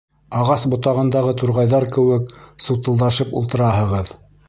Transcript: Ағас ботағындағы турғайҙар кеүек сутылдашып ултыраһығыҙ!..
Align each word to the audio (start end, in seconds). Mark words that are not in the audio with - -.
Ағас 0.37 0.63
ботағындағы 0.71 1.35
турғайҙар 1.43 1.87
кеүек 1.99 2.35
сутылдашып 2.69 3.41
ултыраһығыҙ!.. 3.43 4.17